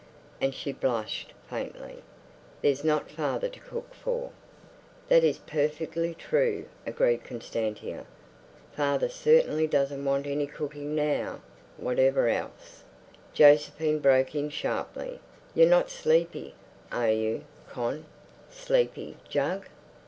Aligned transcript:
And 0.41 0.51
she 0.51 0.71
blushed 0.73 1.31
faintly. 1.47 2.01
"There's 2.63 2.83
not 2.83 3.07
father 3.11 3.47
to 3.49 3.59
cook 3.59 3.93
for." 3.93 4.31
"That 5.09 5.23
is 5.23 5.37
perfectly 5.37 6.15
true," 6.15 6.65
agreed 6.87 7.23
Constantia. 7.23 8.07
"Father 8.75 9.09
certainly 9.09 9.67
doesn't 9.67 10.03
want 10.03 10.25
any 10.25 10.47
cooking 10.47 10.95
now, 10.95 11.41
whatever 11.77 12.29
else—" 12.29 12.81
Josephine 13.35 13.99
broke 13.99 14.33
in 14.33 14.49
sharply, 14.49 15.19
"You're 15.53 15.69
not 15.69 15.91
sleepy, 15.91 16.55
are 16.91 17.11
you, 17.11 17.43
Con?" 17.69 18.05
"Sleepy, 18.49 19.17
Jug?" 19.29 19.67